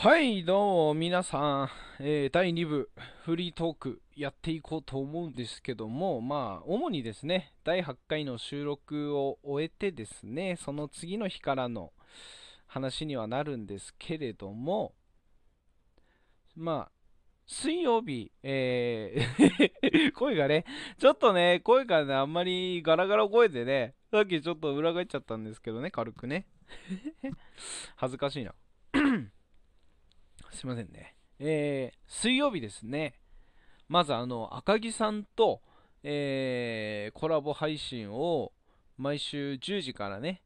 [0.00, 2.88] はい、どうも、皆さん、えー第2部、
[3.24, 11.92] フリートークやっていこうと思うんですけども、まあ、主にですね、第8回の収録を終えてですね、その次の日からの
[12.68, 14.94] 話にはなるんですけれども、
[16.54, 16.92] まあ、
[17.48, 20.64] 水曜日、えー 声がね、
[20.98, 26.46] ちょっとね、声がね、あんまりガラガラ声でね、さっきちょっと裏返っちゃったんですけどね、軽くね。
[27.96, 28.54] 恥ずかしいな。
[30.52, 31.14] すいませんね。
[31.38, 33.14] えー、水曜日ですね。
[33.88, 35.62] まずあの、赤木さんと、
[36.02, 38.52] えーコラボ配信を
[38.96, 40.42] 毎週10時からね、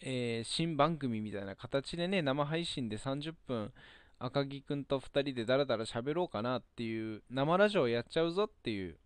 [0.00, 3.72] えー新番組みたいな形でね、生配信で30分、
[4.18, 8.96] 赤木くんと2人でダラダラ喋ろうかなっていう、生ラジオやっちゃうぞっていう、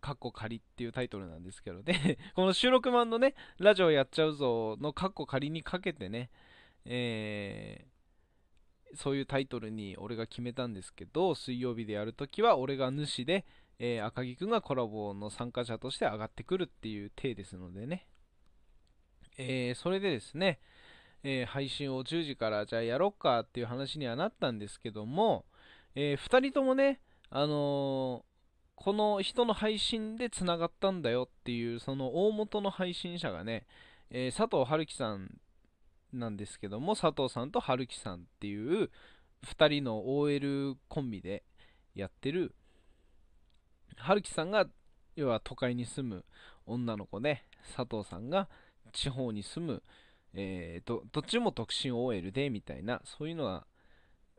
[0.00, 6.30] カッコ仮っていうタイトルなんですけど、で、 この収録版のね、ラジオやっちゃうぞのカッコ仮にかけてね、
[6.84, 7.91] えー
[8.94, 13.44] そういうタイトルに俺が決めたんですけど、水曜日でやるときは俺が主で、
[13.78, 18.06] えー赤木くんがコラボの参加者として上がってくるっていう体ですのでね。
[19.38, 20.60] えーそれでですね、
[21.22, 25.44] えー配信を10時からじゃあやろっかっていう話にはなったんですけども、
[25.94, 28.24] え2人ともね、あの
[28.74, 33.66] この人の配信でつながったんだよっていう、その大元の配信者がね、
[34.10, 35.40] え佐藤春樹さん
[36.12, 38.90] なんですけども、佐藤さんと春樹さんっていう
[39.46, 41.44] 2人の OL コンビで
[41.94, 42.54] やってる、
[43.96, 44.66] 春樹さんが
[45.16, 46.24] 要は都会に住む
[46.66, 47.44] 女の子で、
[47.76, 48.48] 佐藤さんが
[48.92, 49.82] 地方に住む、
[50.34, 53.66] えーどどっちも独身 OL でみたいな、そういうのは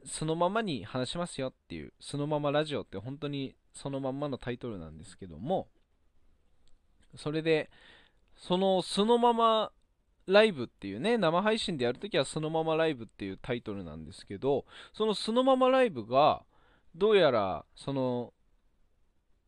[0.05, 5.67] そのままに話しますよっていう、そのままラジオって本当にそのまんまのタイトルなんですけども、
[7.15, 7.69] それで、
[8.35, 9.71] そのそのまま
[10.27, 16.43] ライブっていうね、生配信でやるときはそのままライブっていうタイトルなんですけど、そのそのままライブが、
[16.95, 18.33] どうやら、その、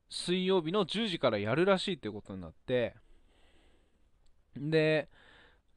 [0.10, 2.96] 水曜日の10時からやるらしいっていうことになって、
[4.58, 5.10] で、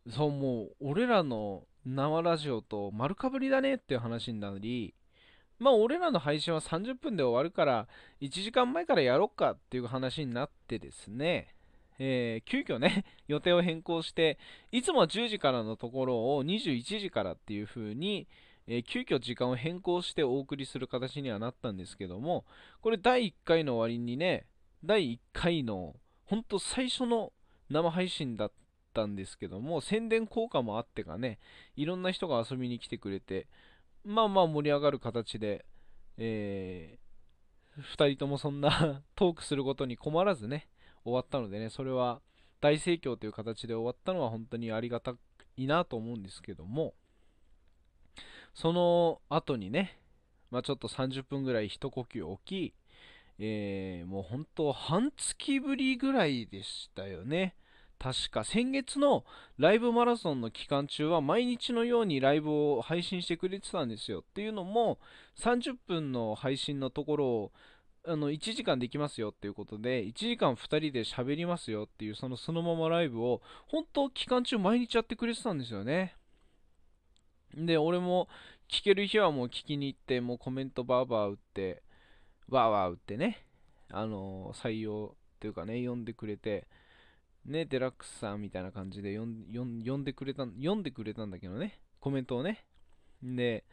[0.08, 4.94] そう、もう、俺らの生ラジオと丸かぶりだねっていう話になり、
[5.58, 7.88] まあ、俺らの配信は30分で終わるから、
[8.20, 11.54] 1時間前からやろっかっていう話になってですね、
[11.98, 14.38] えー急遽ね、 予定を変更して、
[14.72, 18.28] いつもは10時からのところを21時からっていう風に、
[18.66, 22.44] えー急遽時間を変更してお送りする形にはなったんですけども、
[22.80, 24.46] これ第1回の終わりにね、
[24.84, 27.32] 第1回の、ほんと最初の
[27.70, 28.52] 生配信だっ
[28.94, 31.38] たんですけども、宣伝効果もあってかね、
[31.76, 33.48] いろんな人が遊びに来てくれて、
[34.04, 35.64] まあまあ盛り上がる形で、
[36.16, 36.98] え
[37.78, 40.68] 2人ともそんな トークすることに困らずね、
[41.08, 42.20] 終わったのでね、それは
[42.60, 45.14] 大盛況という形で終わったのは本当にありがた
[45.56, 46.94] いなと思うんですけども、
[48.54, 49.98] その後にね、
[50.50, 52.74] まあちょっと30分ぐらい一呼吸置き、
[53.38, 57.54] えーもう本当半月ぶりぐらいでしたよね。
[57.98, 59.24] 確か先月の
[59.58, 64.20] ライブマラソンの期間中は毎日のようにライブを配信してくれてたんですよ。
[64.20, 64.98] っていうのも
[65.36, 67.52] 30分の配信のところを
[68.08, 76.14] あの1時間できますよっていうことで1時間2人で喋りますよっていうそのそのままライブを本当期間中毎日やってくれてたんですよね。
[77.54, 78.28] で、俺も
[78.68, 81.82] 聞ける日はもう聞きに行ってもうコメントバーバー打って
[82.48, 83.44] わーわー打ってね、
[83.90, 86.66] あのー採用っていうかね、読んでくれて、
[87.44, 92.64] ね、デラックスさんみたいな感じで読んでくれた、読んでくれたんだけどね、コメントをね。
[93.22, 93.64] で、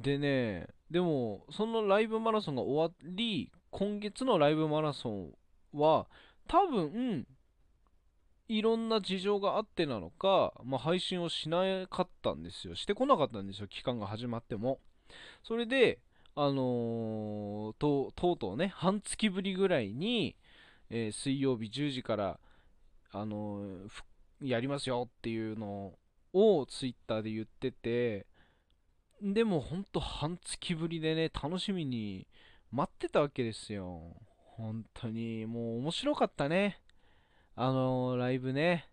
[0.00, 5.32] でね、でも、そのライブマラソンが終わり、今月のライブマラソン
[5.72, 6.06] は、
[6.46, 7.26] 多分、
[8.48, 12.74] いろんな事情があってなのか、まあ、配信をしなかったんですよ。
[12.74, 14.80] してこなかったんですよ、期間が始まっても。
[15.42, 16.00] それで、
[16.36, 20.36] あのーととうとうね、半月ぶりぐらいに、
[20.90, 22.40] えー水曜日10時から、
[23.12, 23.88] あのー
[24.42, 25.94] やりますよっていうの
[26.32, 28.26] をツイッターで言ってて、
[29.32, 32.26] でもほんと半月ぶりでね、楽しみに
[32.70, 34.02] 待ってたわけですよ。
[34.56, 36.78] 本当に、もう面白かったね。
[37.56, 38.90] あのーライブね。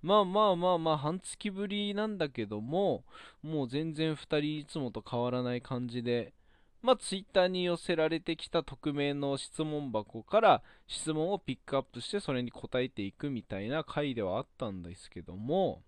[0.00, 3.04] まあまあまあまあ、半月ぶりなんだけども、
[3.42, 6.32] もう全然2人いつもと変わらない感じで、
[6.80, 15.82] まあ、ツイッターに寄せられてきた匿名の質問箱から質問をピックアップしてそれに答えていくみたいな回ではあったんですけども、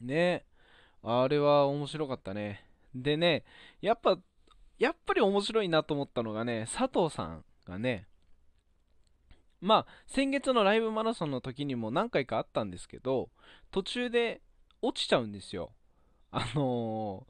[0.00, 0.44] ね、
[1.02, 2.64] あれは面白かったね。
[2.94, 3.44] でね、
[3.80, 4.18] やっぱ、
[4.78, 8.06] やっぱり面白いなと思ったのがね、佐藤さんがね、
[9.60, 13.30] まあ、先月のライブマラソンの時にも何回かあったんですけど、
[13.70, 14.40] 途中で
[14.82, 15.72] 落ちちゃうんですよ。
[16.32, 17.26] あの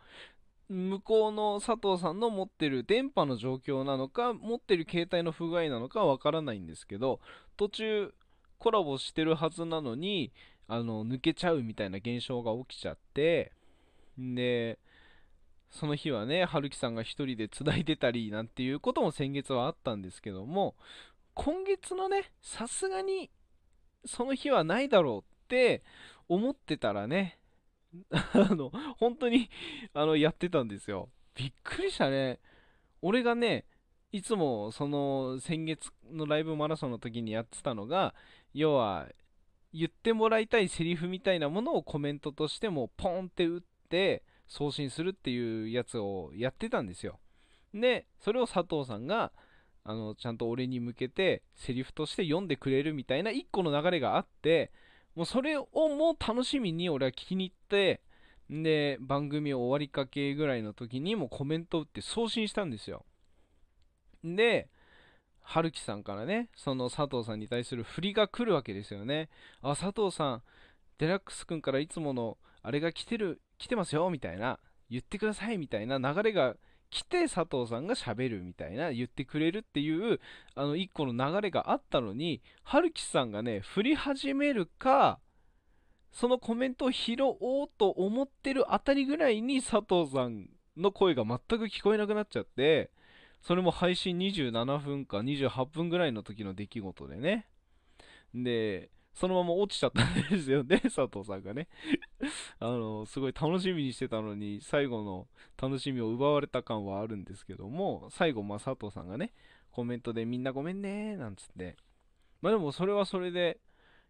[0.70, 7.20] ー、向こうの佐藤さんの持ってる電波の状況なのか、持ってる携帯の不具合なのかわからないんですけど、
[7.58, 8.14] 途中
[8.58, 10.32] コラボしてるはずなのに、
[10.68, 13.52] あの、抜けちゃうみたいな現象が起きちゃって、
[14.18, 14.78] で、
[15.70, 20.74] その日はね、春樹さんが一人で繋いでたりなんていうことも先月はあったんですけども、
[21.34, 23.30] 今月のね、さすがに
[24.04, 25.82] その日はないだろうって
[26.28, 27.38] 思ってたらね、
[28.10, 29.48] あの、本当に
[29.94, 31.08] あの、やってたんですよ。
[31.34, 32.38] びっくりしたね。
[33.00, 33.64] 俺がね、
[34.12, 38.14] いつもその先月のライブマラソンの時にやってたのが、
[38.52, 39.08] 要は
[39.72, 43.62] 言ってもらいたいセリフみたいなものをコメントとしてもポンって打っ
[43.92, 47.20] て送信するっていうやつをやってたんですよ。
[47.74, 49.32] で、それを佐藤さんが、
[49.84, 54.72] あの、ちゃんと俺に向けてセリフとして読んでくれるみたいな一個の流れがあって、
[55.14, 58.00] もうそれをもう楽しみに俺は聞きに行って、
[58.48, 63.04] で、番組終わりかけぐらいの時にもコメント打って送信したんですよ。
[64.24, 64.68] で、
[65.40, 69.28] 春樹さんからね、その佐藤さんに対する振りが来るわけですよね。
[69.60, 70.42] あ、佐藤さん、
[70.98, 74.58] デラックス君からいつものあれが来てる、来てますよ、みたいな、
[74.90, 76.56] 言ってください、みたいな流れが
[76.90, 80.18] 来て佐藤さんが喋るみたいな、言ってくれるっていう、
[80.56, 85.20] あの、一個の流れがあったのに、春樹さんがね、振り始めるか、
[86.10, 92.90] そのコメントを拾おうと思ってるあたりぐらいに佐藤さんの声が全く聞こえなくなっちゃって、
[93.42, 97.46] それも配信27分か28分ぐらいの時の出来事でね。
[98.34, 101.68] で、そのまま落ちちゃったんですよね、 佐藤さんがね。
[102.58, 105.28] あの、すごい楽しみにしてたのに、最後の
[105.60, 109.32] 楽しみを奪われた感はあるんですけども、最後、まあ、佐藤さんがね、
[109.70, 111.76] コメントでみんなごめんねなんつって。
[112.40, 113.60] まあでもそれはそれで、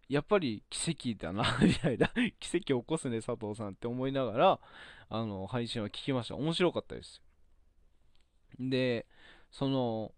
[0.09, 2.09] やっぱり奇跡だな みたいな、
[2.39, 4.61] 奇跡を起こすね、佐藤さんって思いながら、
[5.09, 6.37] あの、配信は聞きました。
[6.37, 7.23] 面白かったです。
[8.59, 9.07] で、
[9.51, 10.13] その、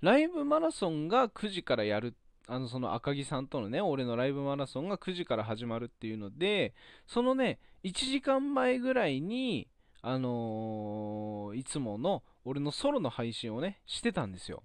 [0.00, 6.74] ライブマラソンが9時からやるってあの、その赤木さんとのね、俺のライブマラソンが9時から始まるっていうので、
[7.06, 9.68] そのね、1時間前ぐらいに、
[10.00, 14.62] あのー、いつもの俺のソロの配信をね、してたんですよ。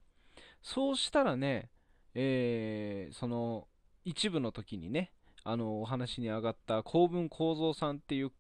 [0.62, 1.70] そうしたらね、
[2.16, 3.68] えー、その、
[4.06, 5.12] 一部の時にね、
[5.44, 8.32] あの、お話に上がった公文構造さんっていう、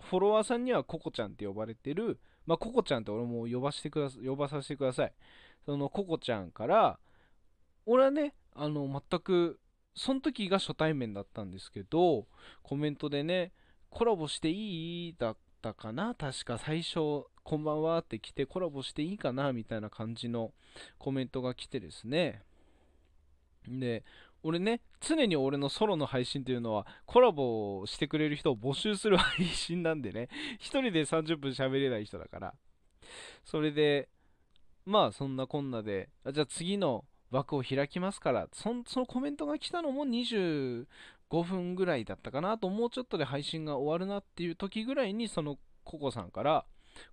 [0.00, 5.12] フォロワーさんにはココちゃんって呼ばれてる、まあ、ココちゃんって俺も呼ばしてくださ呼ばさせてください。
[5.64, 6.98] そのココちゃんから、
[7.86, 9.60] 俺はね、あの、全く、
[9.94, 12.26] その時が初対面だったんですけど、
[12.62, 13.52] コメントでね、
[13.90, 15.14] コラボしていい？
[15.16, 16.14] だったかな？
[16.14, 19.52] 確か最初、こんばんはって来てコラボしていいかな？
[19.52, 20.52] みたいな感じの
[20.98, 22.42] コメントが来てですね。
[23.68, 24.04] で、
[24.42, 30.28] 俺ね、常に俺のソロの配信というのはコラボしてくれる人を募集する配信なんでね、
[30.58, 32.54] 一人で30分喋れない人だから。
[33.44, 34.08] それで、
[34.84, 37.04] まあそんなこんなで、じゃあ次の
[37.34, 40.86] 枠を開きますからそのコメントが来たのも25
[41.44, 46.64] 分ぐらいだったかなともうちょっとで配信が終わるなっていう時ぐらいにそのココさんから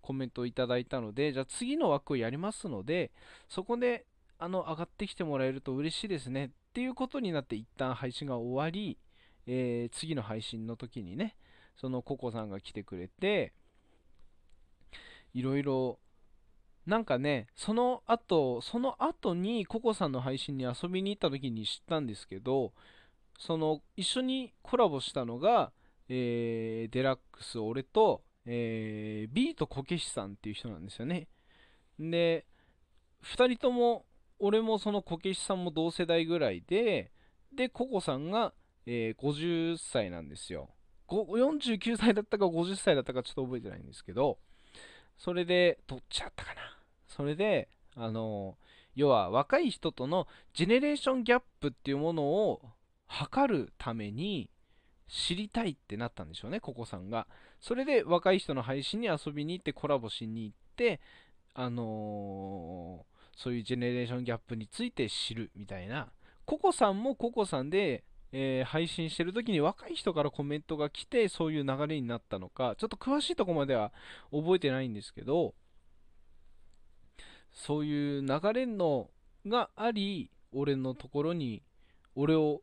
[0.01, 3.11] コメントをいただいたのでじゃあ次の枠をやりますので
[3.49, 4.05] そこで
[4.37, 8.99] あの上がってきてもらえると嬉しいですねっていうことになって一旦配信が終わり、
[9.47, 11.35] えー、次の配信の時にね
[11.75, 13.53] そのココさんが来てくれて
[15.33, 15.99] いろいろ
[16.91, 22.73] なんかね、その後、その後にココさんの配信に遊びに行った時に知ったんですけど、
[23.39, 25.71] その一緒にコラボしたのが、
[26.09, 31.29] えー、デラックス、俺と、えー、ビートこけしさんっていう人なんですよね。
[31.97, 32.45] で、
[33.23, 34.05] 2人とも、
[34.39, 37.13] 俺もそのこけしさんも同世代ぐらいで、
[37.55, 38.53] で、ココさんが、
[38.85, 40.67] えー、50歳なんですよ。
[41.07, 44.39] 49歳だったか50歳だったかちょっと覚えてないんですけど、
[45.15, 46.80] それで、どっちゃったかな。
[47.15, 48.57] それで、あの、
[48.95, 52.61] 要は若い人とのジェネレーションギャップっていうものを
[53.07, 54.49] 測るために
[55.07, 57.27] 知りたいってなったんでしょうね、ココさんが。
[57.59, 60.99] それで若い人の配信に遊びに行ってコラボしに行って、
[61.53, 66.11] あのー、そういうジェネレーションギャップについて知るみたいな。
[66.45, 68.03] ココさんもココさんで、
[68.33, 73.91] えー、配信してる時に若い人からコメントが来てそういう流れになったのかちょっと詳しいとこまでは
[74.31, 75.53] 覚えてないんですけど
[77.53, 79.09] そういう流れの
[79.47, 81.63] があり俺のところに
[82.15, 82.61] 俺を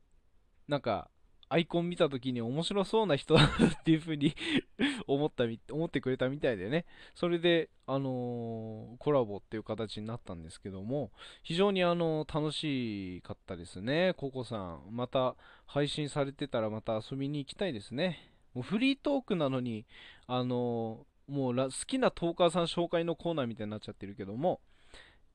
[0.68, 1.08] なんか
[1.50, 4.34] アイコン見た時に面白そうな人だっていう風に
[5.06, 6.84] 思ったみ、思ってくれたみたいでね。
[7.14, 11.10] それで、あのー、コラボっていう形になったんですけども、
[11.42, 14.12] 非常にあのー、楽しかったですね。
[14.18, 14.88] ココさん。
[14.90, 18.30] また配信されてたらまた遊びに行きたいですね。
[18.52, 19.86] もうフリートークなのに、
[20.26, 24.60] あのもう好きなトーカーさん紹介のコーナーみたいになっちゃってるけども、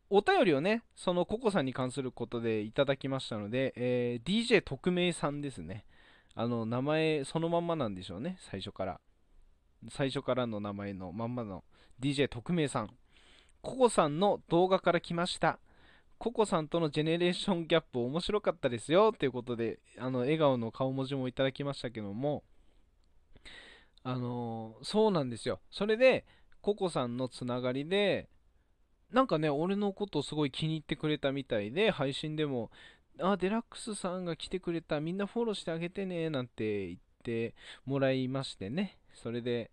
[0.10, 5.86] お便りをね、そのココさんに関することでいただきましたので、えー、DJ 特命さんですね。
[6.36, 9.02] あの、名前そのまんまなんでしょうね、最初から。
[9.90, 11.64] 最初からの名前のまんまの
[12.00, 12.90] DJ 特命さん。
[13.62, 15.60] ココさんの動画から来ました。
[16.18, 22.44] ココさんとのジェネレーションギャップ面白かったですよということで、あの、笑顔の顔文字もいただきましたけども、
[24.04, 25.60] あのー、そうなんですよ。
[25.70, 26.26] それで、
[26.62, 28.30] ココさんのつながりで、
[29.14, 32.72] なんかね、俺のことすごい気に入ってくれたみたいで、配信でも、
[33.20, 37.54] あ、デラックスさんが来てくれた、みんなフォローしてあげてね、なんて言って
[37.86, 38.98] もらいましてね。
[39.14, 39.70] それで、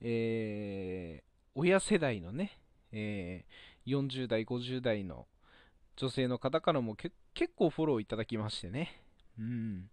[0.00, 2.58] えー、親世代のね、
[2.92, 5.26] えー、40代、50代の
[5.96, 7.12] 女性の方からも結
[7.56, 9.02] 構フォローいただきましてね。
[9.38, 9.90] うん。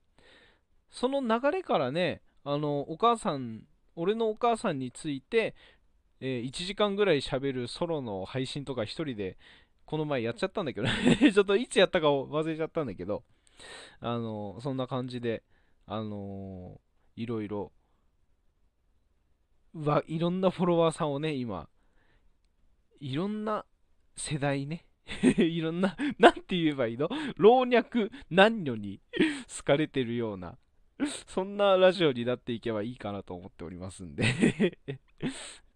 [0.91, 3.63] その流れからね、あの、お母さん
[3.95, 5.55] 俺のお母さんについて、
[6.21, 9.37] えー、1時間ぐらい喋るソロの配信とか1人で
[9.85, 10.87] この前やっちゃったんだけど
[11.33, 13.23] ちょっといつやったか忘れちゃったんだけど、
[13.99, 15.43] あのー、そんな感じで、
[15.85, 17.73] あのー、いろいろ、
[19.73, 21.67] わ、いろんなフォロワーさんをね、今、
[22.99, 23.65] いろんな
[24.15, 24.85] 世代ね、
[25.37, 27.09] いろんな、なんて言えばいいの？
[27.35, 29.01] 老若男女に
[29.57, 30.57] 好かれてるような、
[31.27, 34.77] そんなラジオになっていけばいいかなと思っておりますんで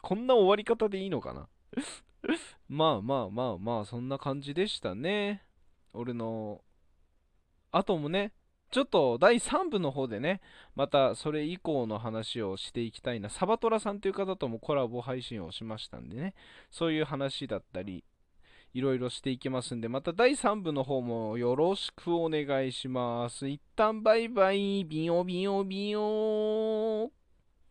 [0.06, 1.48] こんな終わり方でいいのかな？
[2.70, 5.42] まあまあまあまあ、そんな感じでしたね。
[5.94, 6.64] 俺の、
[7.72, 8.32] あともね、
[8.70, 10.42] ちょっと第3部の方でね、
[10.76, 13.30] またそれ以降の話をしていきたいな。
[13.30, 16.36] サバトラさんという方ともコラボ配信をしましたんでね、
[16.70, 18.04] そういう話だったり、
[18.76, 23.48] いろいろしていきますんで、また第3部の方もよろしくお願いします。
[23.48, 27.25] 一旦バイバイ、ビヨビヨビヨー。